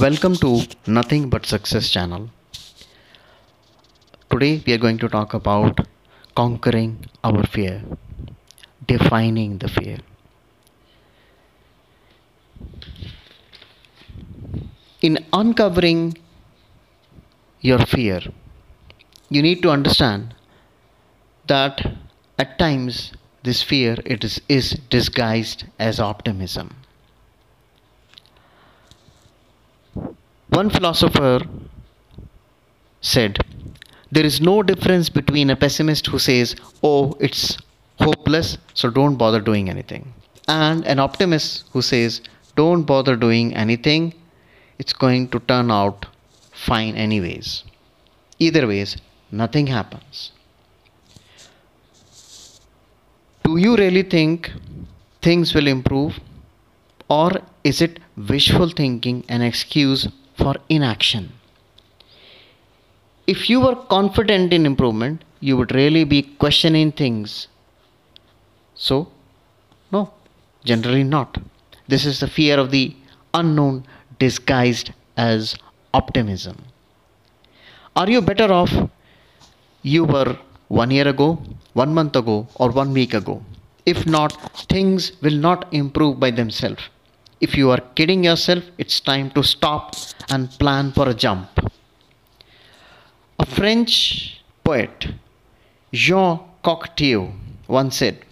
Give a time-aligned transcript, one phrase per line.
[0.00, 2.30] Welcome to Nothing But Success channel.
[4.30, 5.80] Today we are going to talk about
[6.36, 7.82] conquering our fear,
[8.86, 9.98] defining the fear.
[15.02, 16.16] In uncovering
[17.60, 18.20] your fear,
[19.28, 20.32] you need to understand
[21.48, 21.96] that
[22.38, 23.10] at times
[23.42, 26.76] this fear it is, is disguised as optimism.
[30.58, 31.46] One philosopher
[33.00, 33.38] said,
[34.10, 37.58] There is no difference between a pessimist who says, Oh, it's
[38.00, 40.12] hopeless, so don't bother doing anything,
[40.48, 42.22] and an optimist who says,
[42.56, 44.14] Don't bother doing anything,
[44.80, 46.06] it's going to turn out
[46.50, 47.62] fine anyways.
[48.40, 48.96] Either ways,
[49.30, 50.32] nothing happens.
[53.44, 54.52] Do you really think
[55.22, 56.18] things will improve?
[57.08, 57.30] Or
[57.62, 60.08] is it wishful thinking an excuse
[60.38, 61.32] for inaction?
[63.26, 67.48] If you were confident in improvement, you would really be questioning things.
[68.74, 69.08] So,
[69.92, 70.12] no,
[70.64, 71.38] generally not.
[71.88, 72.96] This is the fear of the
[73.34, 73.84] unknown
[74.18, 75.56] disguised as
[75.92, 76.56] optimism.
[77.96, 78.72] Are you better off
[79.82, 81.38] you were one year ago,
[81.72, 83.42] one month ago, or one week ago?
[83.86, 84.32] If not,
[84.68, 86.82] things will not improve by themselves.
[87.40, 89.94] If you are kidding yourself, it's time to stop
[90.28, 91.48] and plan for a jump.
[93.38, 95.06] A French poet,
[95.92, 97.32] Jean Cocteau,
[97.68, 98.24] once said,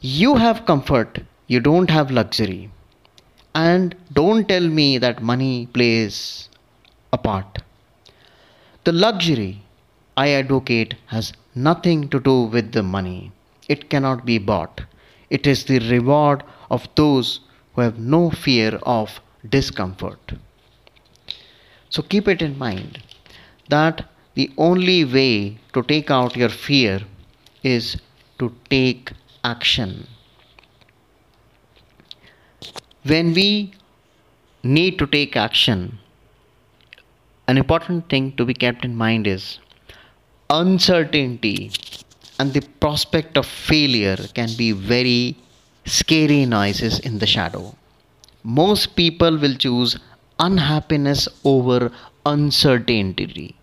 [0.00, 2.70] You have comfort, you don't have luxury.
[3.54, 6.48] And don't tell me that money plays
[7.12, 7.62] a part.
[8.84, 9.62] The luxury
[10.16, 13.30] I advocate has nothing to do with the money.
[13.68, 14.82] It cannot be bought.
[15.30, 17.40] It is the reward of those
[17.76, 20.32] who have no fear of discomfort.
[21.90, 23.02] So keep it in mind
[23.68, 27.02] that the only way to take out your fear
[27.62, 27.98] is
[28.38, 29.12] to take
[29.44, 30.06] action.
[33.04, 33.74] When we
[34.62, 35.98] need to take action,
[37.46, 39.60] an important thing to be kept in mind is
[40.50, 41.70] uncertainty
[42.38, 45.36] and the prospect of failure can be very
[45.86, 47.74] scary noises in the shadow.
[48.42, 49.98] Most people will choose
[50.38, 51.90] unhappiness over
[52.26, 53.56] uncertainty.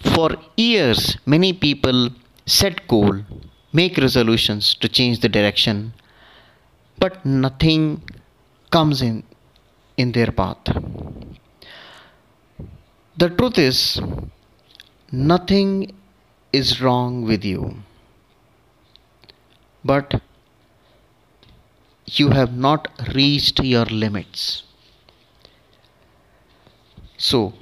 [0.00, 2.10] For years, many people
[2.46, 3.24] set goal,
[3.72, 5.92] make resolutions to change the direction,
[6.98, 8.02] but nothing
[8.70, 9.24] comes in
[9.96, 10.58] in their path.
[13.16, 14.00] The truth is,
[15.10, 15.92] nothing
[16.52, 17.82] is wrong with you,
[19.90, 20.20] but
[22.06, 24.62] you have not reached your limits.
[27.16, 27.52] So,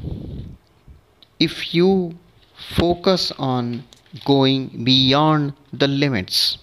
[1.38, 2.16] if you
[2.76, 3.84] focus on
[4.24, 6.58] going beyond the limits,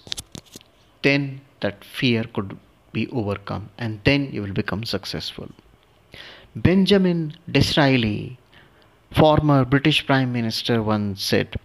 [1.02, 2.56] then that fear could
[2.92, 5.48] be overcome and then you will become successful.
[6.54, 8.38] Benjamin Disraeli
[9.14, 11.56] former British Prime Minister once said,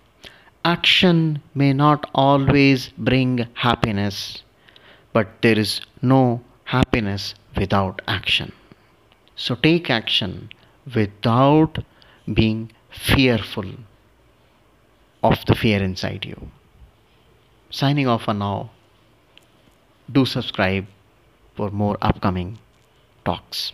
[0.66, 4.44] Action may not always bring happiness,
[5.14, 8.52] but there is no happiness without action.
[9.36, 10.50] So take action
[10.94, 11.80] without
[12.34, 13.72] being fearful
[15.24, 16.52] of the fear inside you.
[17.70, 18.72] Signing off for now.
[20.12, 20.88] Do subscribe
[21.56, 22.58] for more upcoming
[23.24, 23.74] talks.